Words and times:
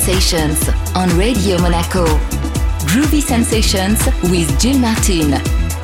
Sensations 0.00 0.68
on 0.96 1.08
Radio 1.16 1.56
Monaco. 1.56 2.04
Groovy 2.84 3.22
Sensations 3.22 4.04
with 4.24 4.60
Gil 4.60 4.76
Martin. 4.76 5.34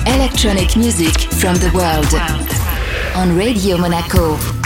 Electronic 0.05 0.77
music 0.77 1.17
from 1.39 1.55
the 1.59 1.71
world 1.73 2.13
on 3.15 3.37
Radio 3.37 3.79
Monaco. 3.79 4.60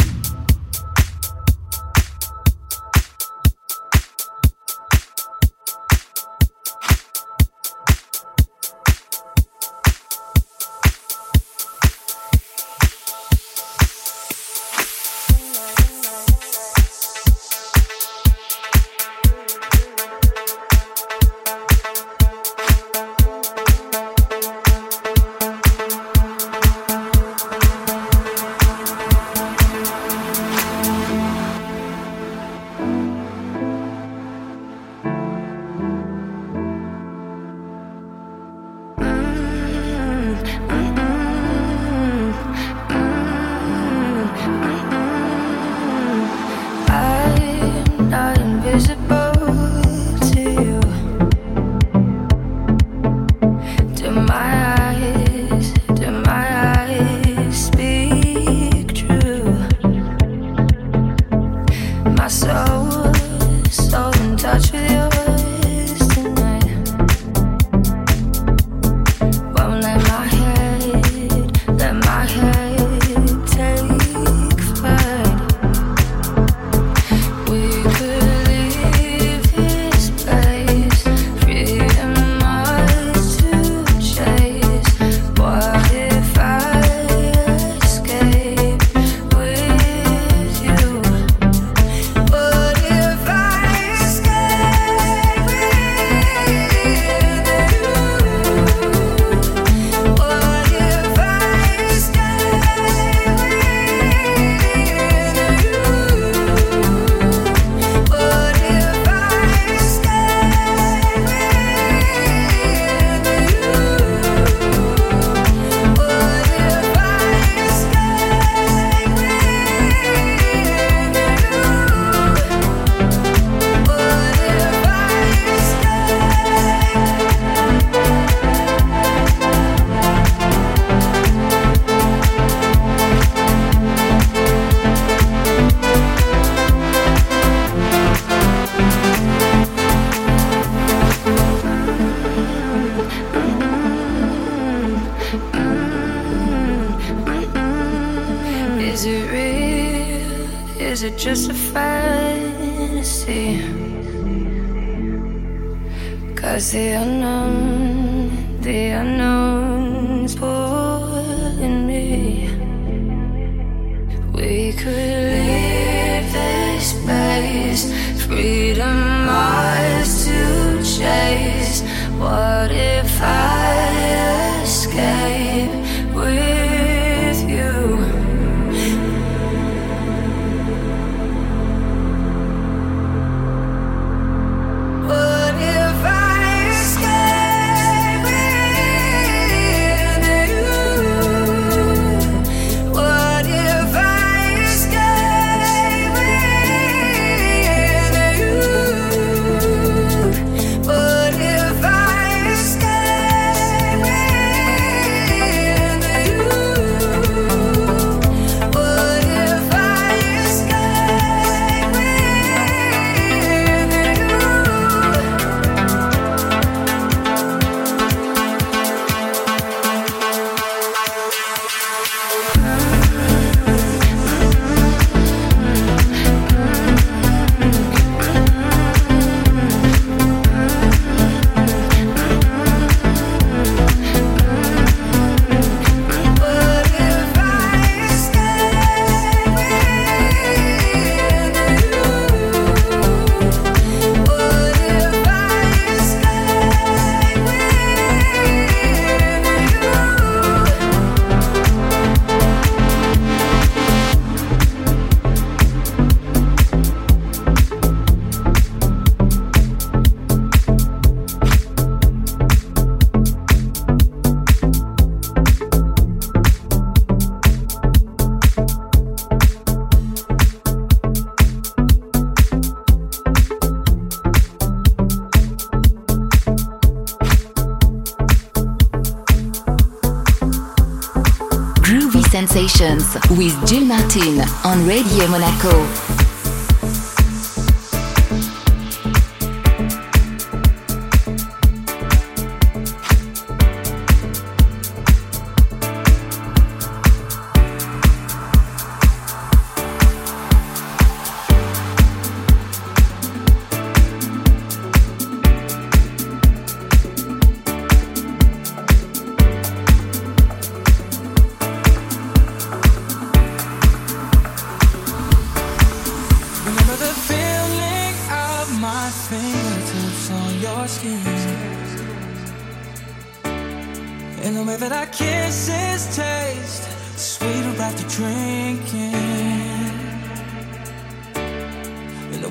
With 283.36 283.54
Gil 283.68 283.84
Martin 283.84 284.40
on 284.64 284.86
Radio 284.86 285.28
Monaco. 285.28 286.23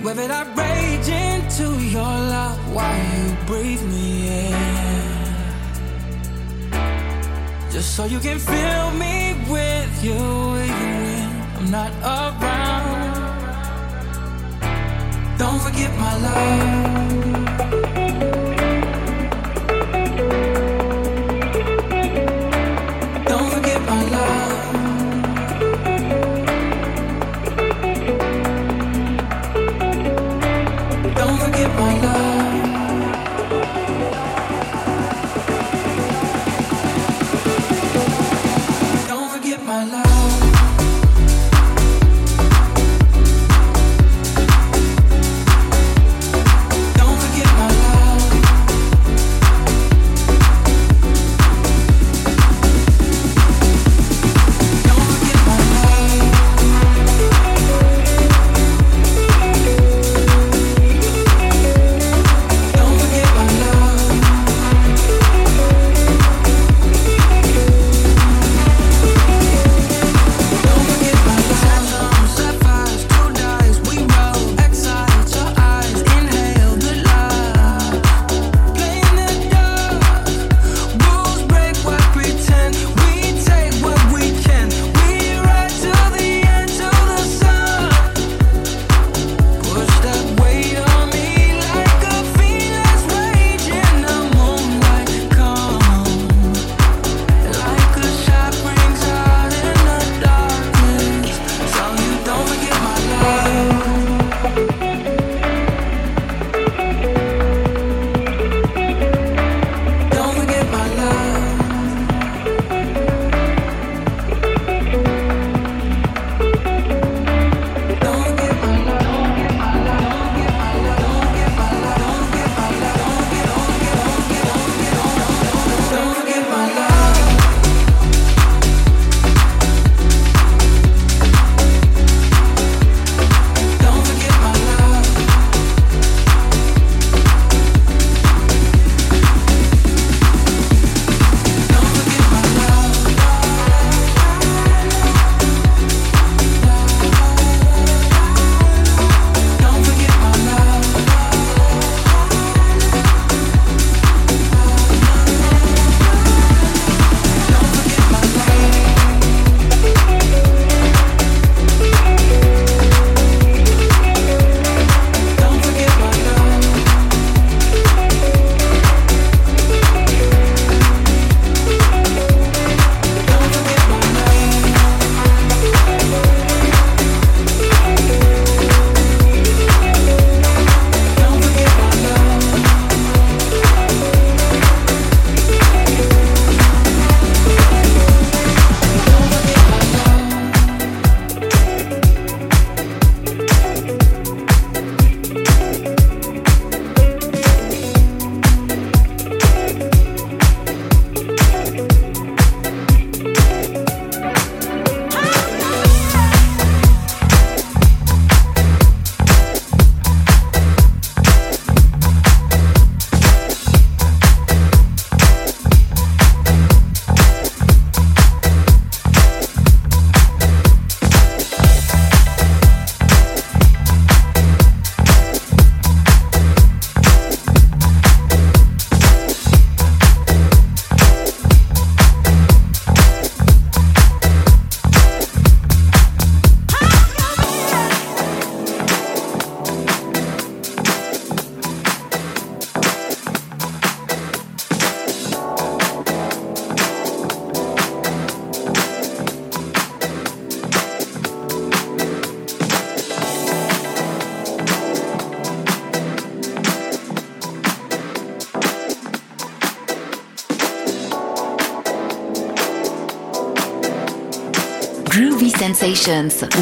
Where 0.04 0.16
did 0.16 0.32
I 0.32 0.44
rage 0.54 1.08
into 1.08 1.80
your 1.82 2.04
love 2.04 2.76
while 2.76 2.98
you 3.16 3.38
breathe 3.48 3.82
me 3.84 4.50
in? 4.50 4.54
Just 7.72 7.96
so 7.96 8.04
you 8.04 8.20
can 8.20 8.38
fill 8.38 8.92
me 8.92 9.34
with 9.50 10.04
you 10.04 10.12
even 10.12 11.00
when 11.06 11.32
I'm 11.56 11.72
not 11.72 11.92
around. 12.04 13.14
Don't 15.38 15.62
forget 15.62 15.98
my 15.98 16.18
love. 16.18 17.53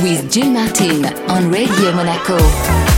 With 0.01 0.31
Jim 0.31 0.53
Martin 0.53 1.05
on 1.29 1.51
Radio 1.51 1.91
Monaco. 1.91 2.90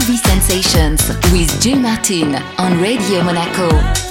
Groovy 0.00 0.16
Sensations 0.16 1.08
with 1.30 1.60
Jim 1.60 1.82
Martin 1.82 2.34
on 2.56 2.80
Radio 2.80 3.22
Monaco. 3.22 4.09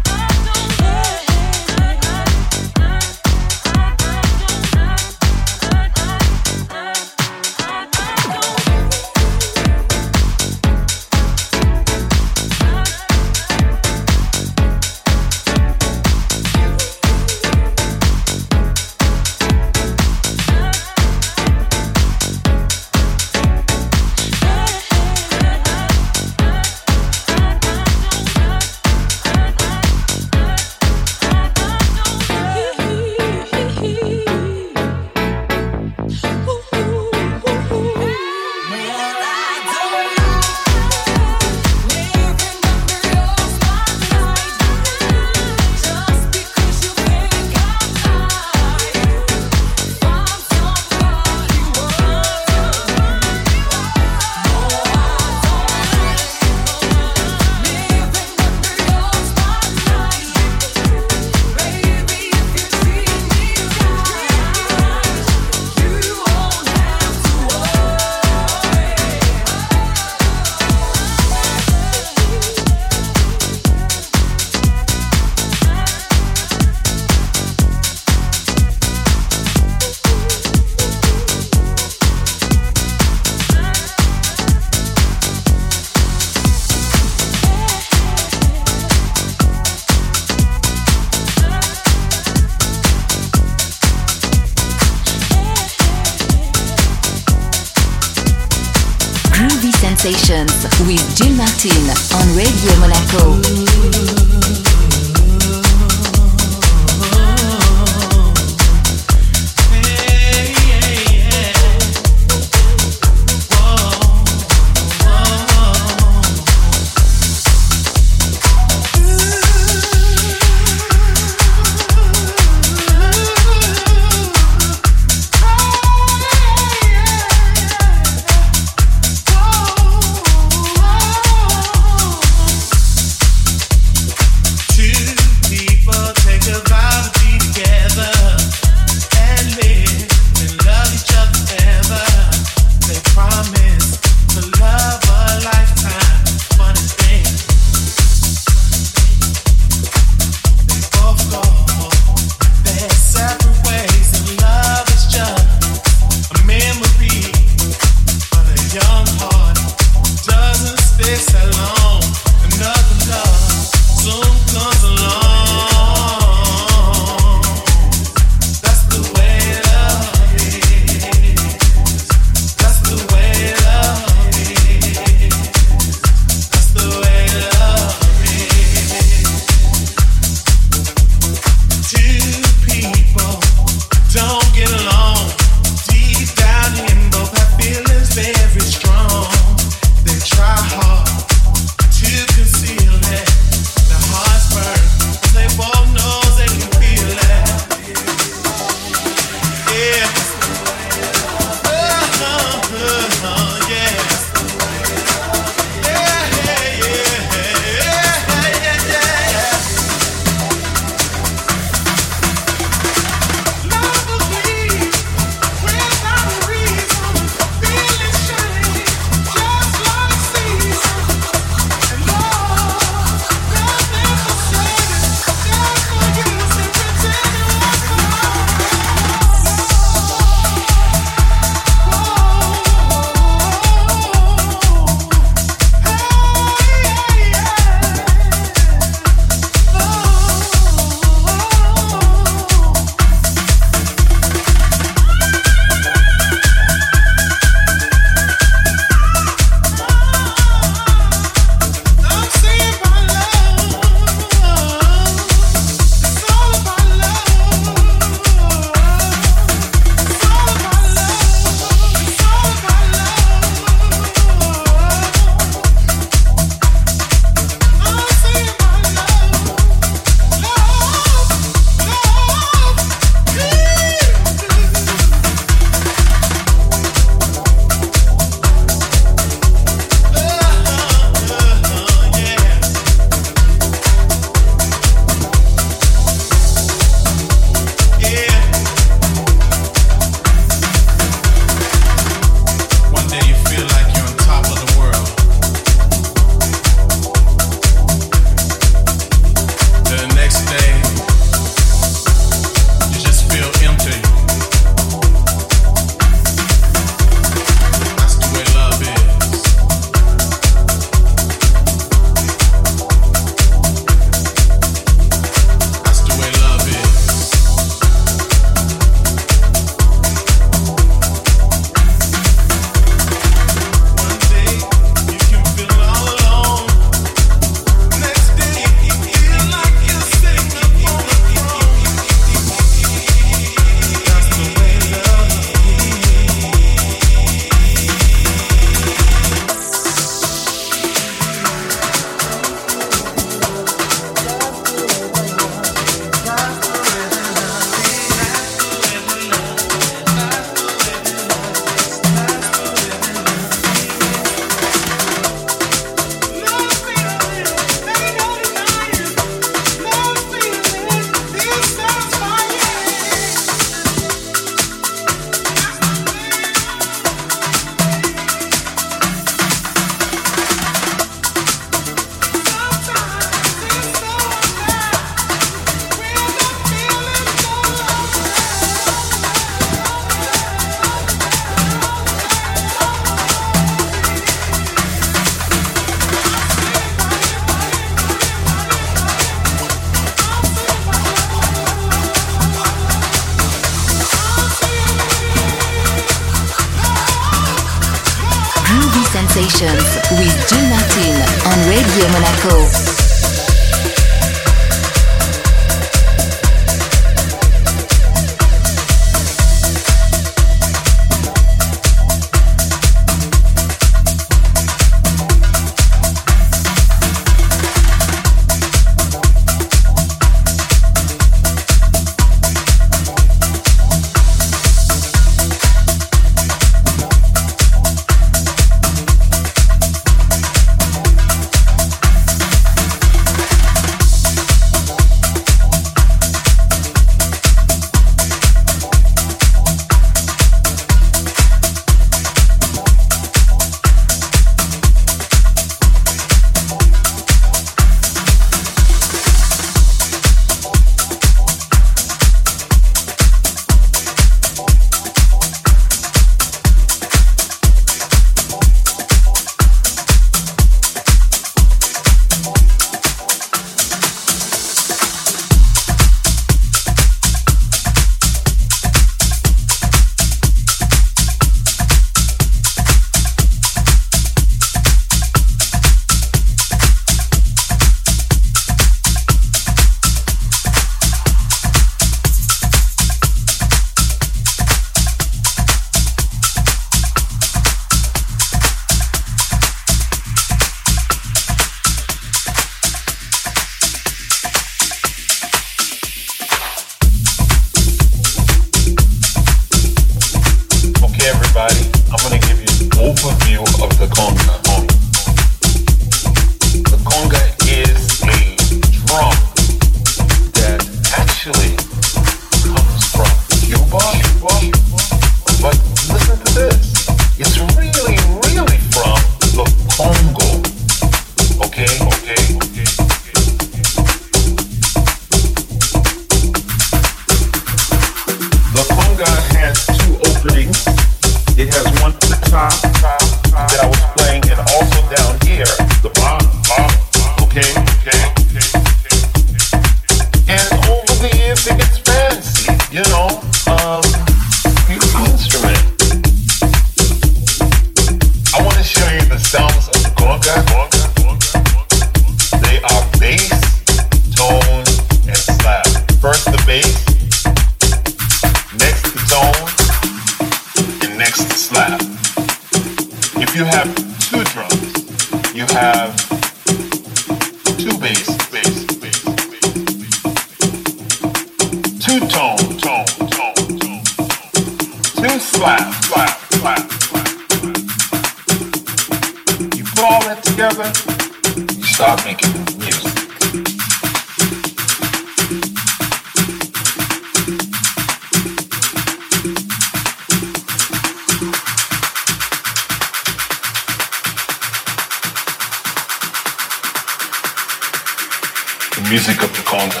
the 599.02 599.08
music 599.08 599.42
of 599.42 599.50
the 599.56 599.62
Congo. 599.62 600.00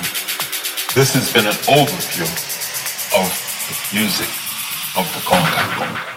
This 0.94 1.14
has 1.14 1.32
been 1.32 1.46
an 1.46 1.52
overview 1.68 2.28
of 3.16 3.30
the 3.68 3.96
music 3.96 4.28
of 4.96 5.06
the 5.14 5.20
Congo. 5.24 6.09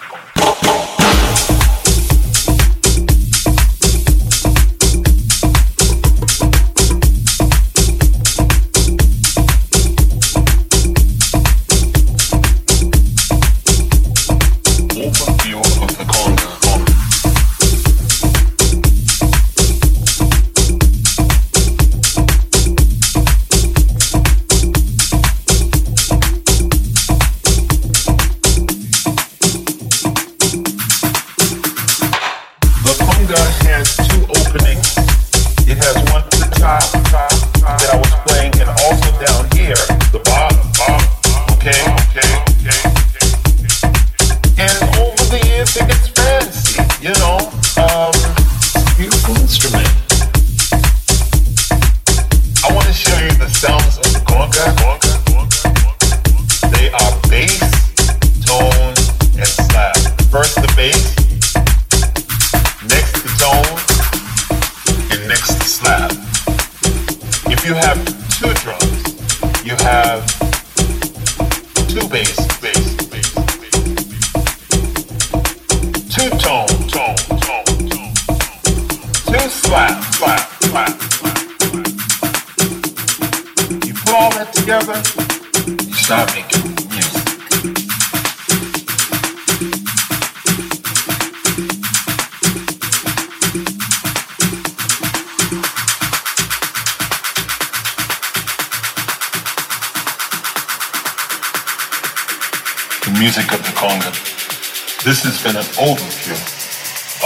This 103.84 105.22
has 105.24 105.44
been 105.44 105.58
an 105.58 105.64
overview 105.76 106.40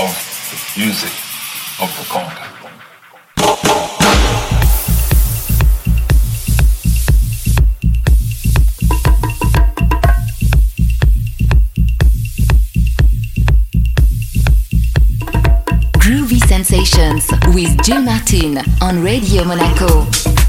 of 0.01 0.09
the 0.49 0.79
music 0.79 1.13
of 1.79 1.87
the 1.95 2.03
Congo. 2.09 2.47
Groovy 15.99 16.39
Sensations 16.47 17.29
with 17.53 17.79
Jill 17.83 18.01
Martin 18.01 18.57
on 18.81 19.03
Radio 19.03 19.43
Monaco. 19.43 20.46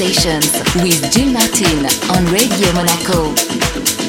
With 0.00 1.12
Jill 1.12 1.30
Martin 1.30 1.84
on 2.16 2.24
Radio 2.32 2.72
Monaco. 2.72 3.99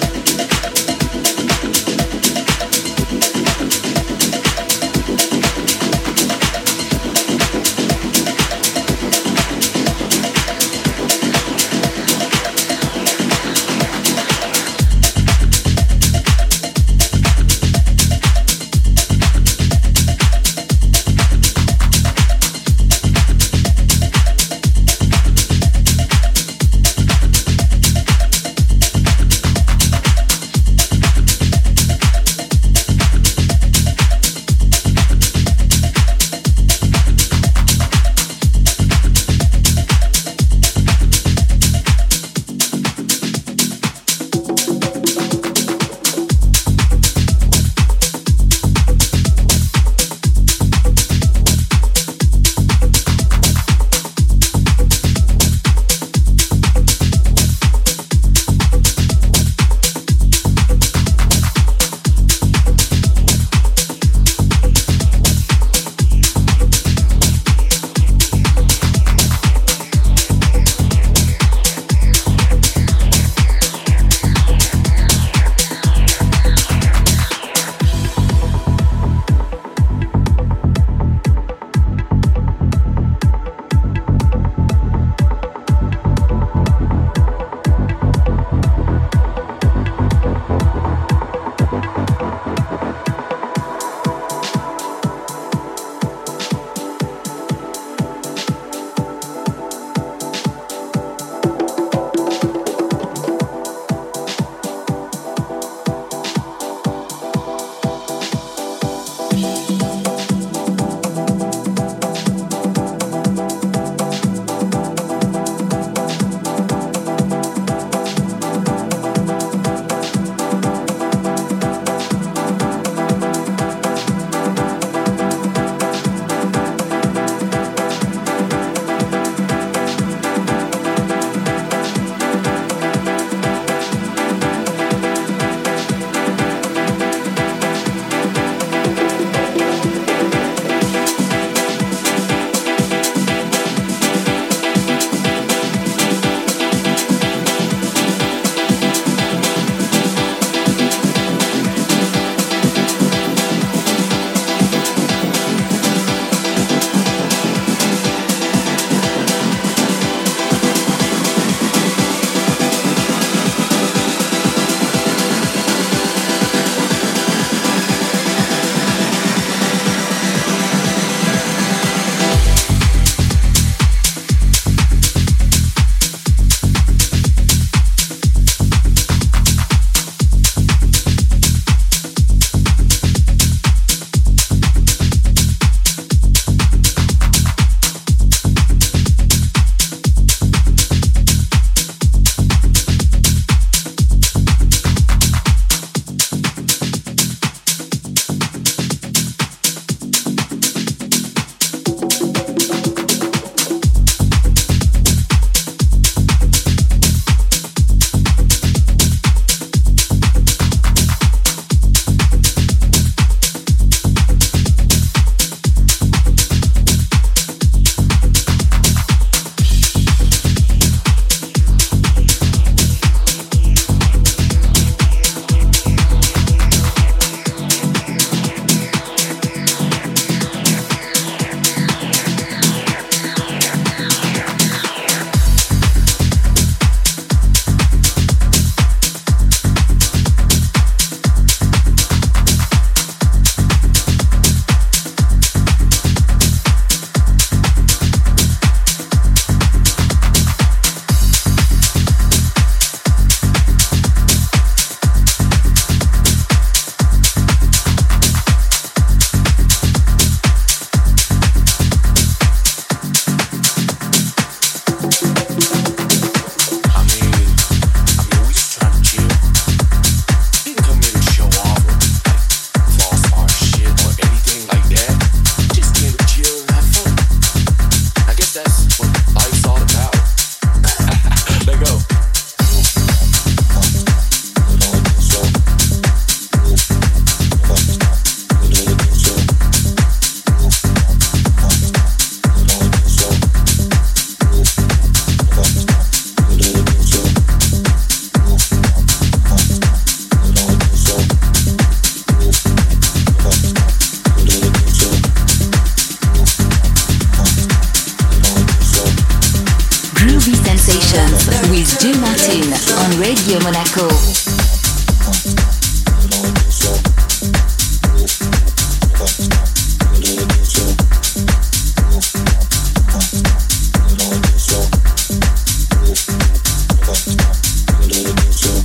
to 328.24 328.81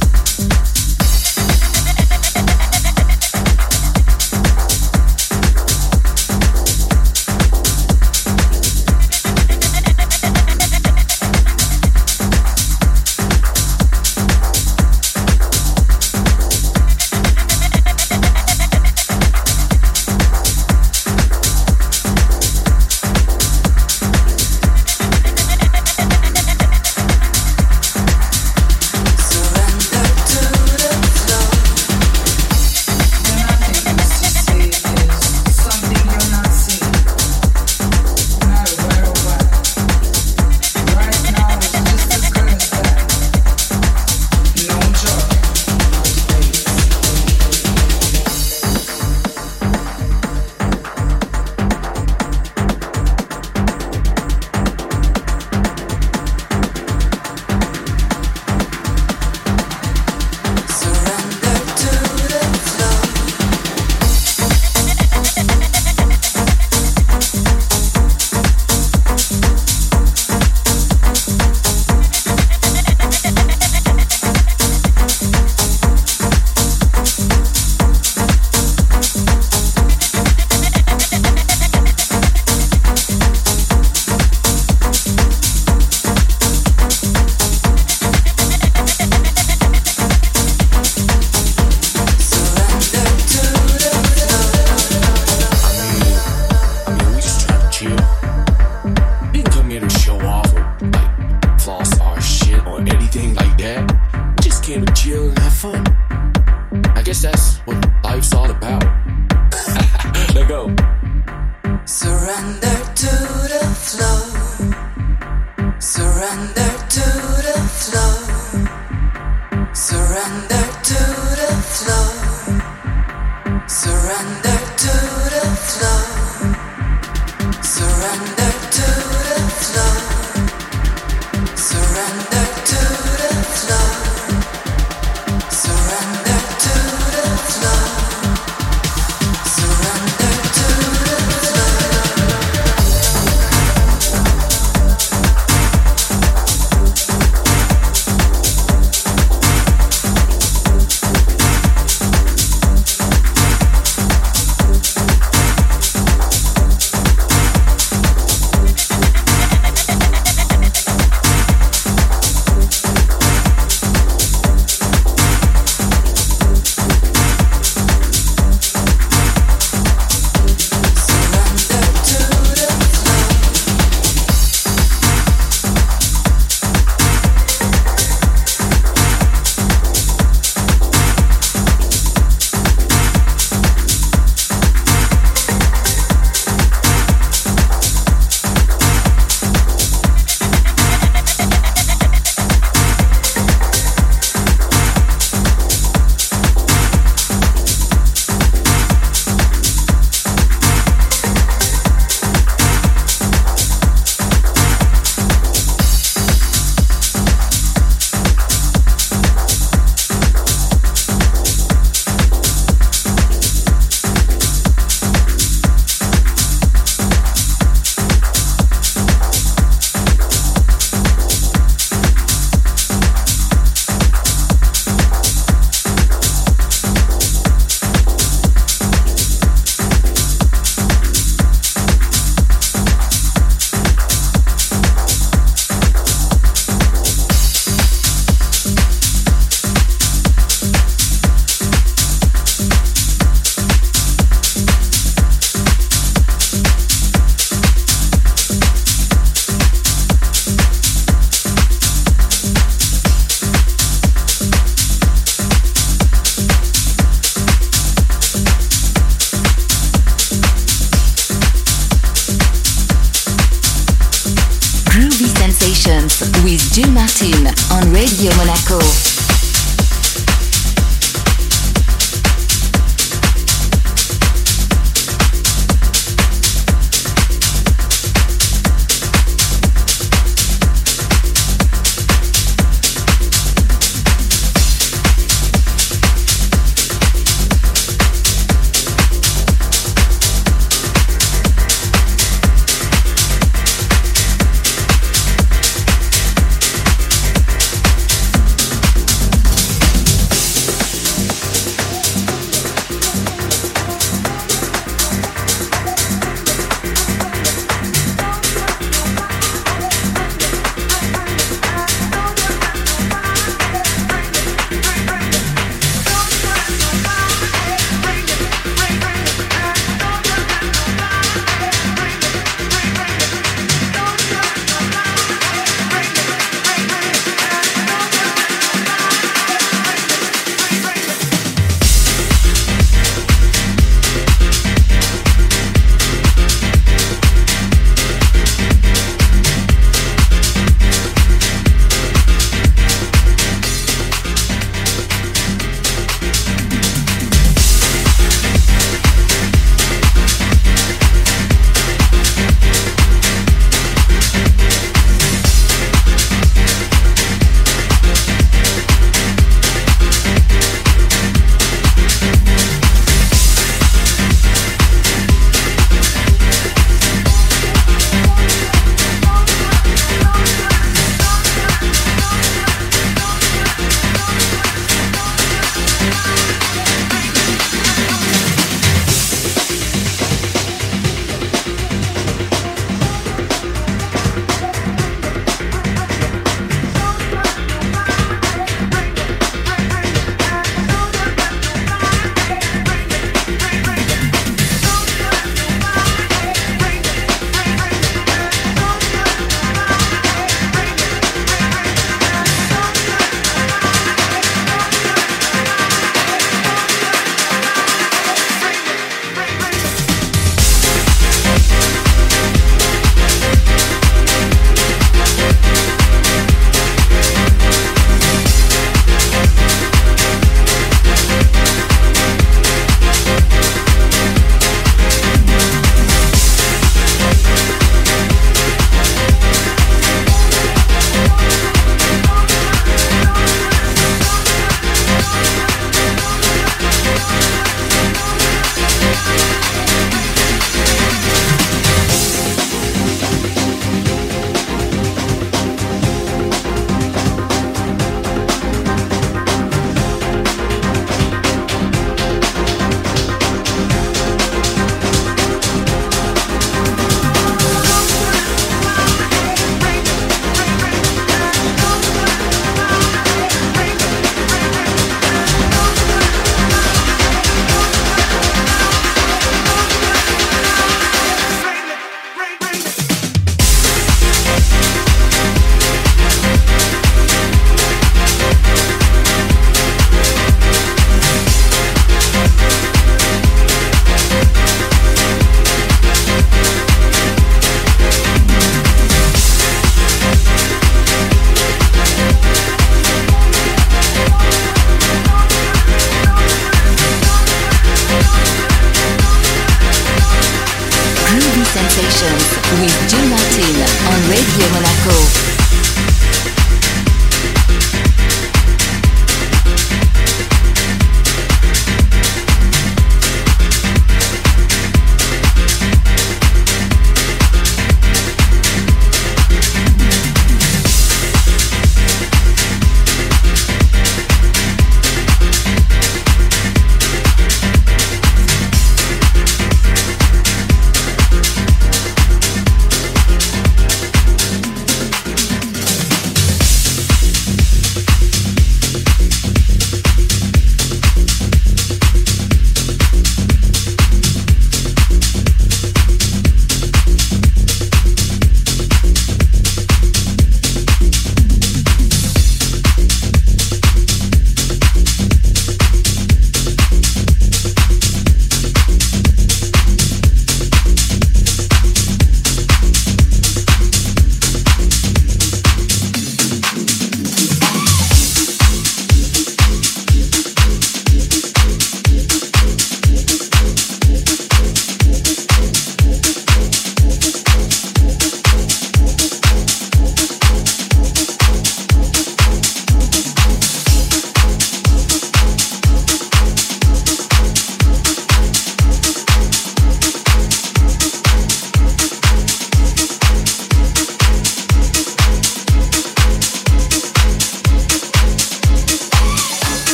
under 112.36 112.94
two. 112.94 113.15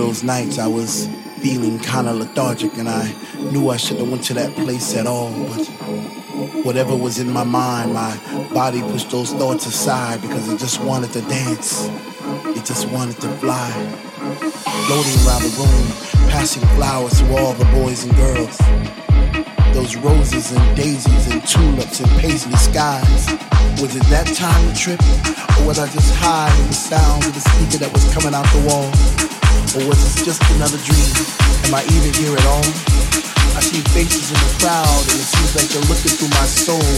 Of 0.00 0.06
those 0.06 0.22
nights 0.22 0.58
I 0.58 0.66
was 0.66 1.06
feeling 1.38 1.78
kind 1.78 2.08
of 2.08 2.16
lethargic 2.16 2.76
and 2.76 2.88
I 2.88 3.14
knew 3.50 3.70
I 3.70 3.76
shouldn't 3.76 4.00
have 4.00 4.10
went 4.10 4.24
to 4.24 4.34
that 4.34 4.52
place 4.54 4.96
at 4.96 5.06
all. 5.06 5.30
But 5.48 5.66
whatever 6.64 6.94
was 6.94 7.18
in 7.18 7.30
my 7.30 7.44
mind, 7.44 7.94
my 7.94 8.16
body 8.52 8.82
pushed 8.82 9.10
those 9.10 9.32
thoughts 9.32 9.66
aside 9.66 10.20
because 10.20 10.52
it 10.52 10.58
just 10.58 10.82
wanted 10.82 11.12
to 11.12 11.22
dance. 11.22 11.88
It 12.56 12.64
just 12.64 12.88
wanted 12.90 13.16
to 13.20 13.28
fly. 13.38 13.70
Floating 14.86 15.18
around 15.24 15.42
the 15.42 15.54
room, 15.58 16.30
passing 16.30 16.66
flowers 16.76 17.18
to 17.20 17.36
all 17.36 17.54
the 17.54 17.64
boys 17.66 18.04
and 18.04 18.14
girls. 18.16 18.58
Those 19.72 19.96
roses 19.96 20.52
and 20.52 20.76
daisies 20.76 21.32
and 21.32 21.46
tulips 21.46 22.00
and 22.00 22.10
paisley 22.20 22.56
skies. 22.56 23.26
Was 23.80 23.94
it 23.94 24.04
that 24.04 24.26
time 24.34 24.72
to 24.72 24.78
trip? 24.78 25.00
Or 25.60 25.68
was 25.68 25.78
I 25.78 25.86
just 25.86 26.14
high 26.16 26.54
in 26.60 26.66
the 26.68 26.74
sound 26.74 27.24
of 27.24 27.34
the 27.34 27.40
speaker 27.40 27.78
that 27.84 27.92
was 27.92 28.04
coming 28.12 28.34
out 28.34 28.46
the 28.52 28.66
wall? 28.66 28.90
Or 29.74 29.82
was 29.90 29.98
this 29.98 30.22
just 30.22 30.38
another 30.54 30.78
dream? 30.78 31.10
Am 31.66 31.74
I 31.74 31.82
even 31.90 32.14
here 32.14 32.30
at 32.38 32.46
all? 32.46 32.62
I 33.56 33.60
see 33.64 33.82
faces 33.90 34.30
in 34.30 34.38
the 34.38 34.52
crowd 34.62 35.02
and 35.10 35.18
it 35.18 35.26
seems 35.26 35.56
like 35.58 35.66
they're 35.72 35.88
looking 35.90 36.12
through 36.14 36.30
my 36.38 36.46
soul 36.46 36.92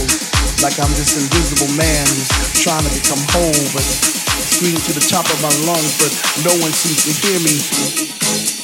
Like 0.61 0.77
I'm 0.77 0.91
this 0.93 1.17
invisible 1.17 1.71
man 1.73 2.05
who's 2.05 2.29
trying 2.61 2.83
to 2.85 2.91
become 2.93 3.23
whole 3.33 3.65
But 3.73 3.81
screaming 3.81 4.83
to 4.85 4.93
the 4.93 5.01
top 5.01 5.25
of 5.31 5.41
my 5.41 5.53
lungs 5.65 5.97
but 5.97 6.11
no 6.45 6.53
one 6.61 6.71
seems 6.75 7.07
to 7.07 7.13
hear 7.15 7.39
me 7.41 8.58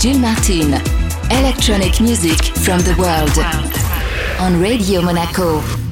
Jill 0.00 0.18
Martin. 0.18 0.72
Electronic 1.30 2.00
music 2.00 2.42
from 2.56 2.78
the 2.80 2.94
world 2.98 3.36
on 4.40 4.58
Radio 4.58 5.02
Monaco. 5.02 5.89